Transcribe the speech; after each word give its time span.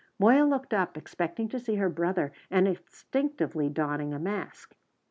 Moya 0.17 0.45
looked 0.45 0.73
up, 0.73 0.97
expecting 0.97 1.47
to 1.49 1.59
see 1.59 1.75
her 1.75 1.87
brother, 1.87 2.33
and 2.49 2.67
instinctively 2.67 3.69
donning 3.69 4.15
a 4.15 4.19
mask. 4.19 4.75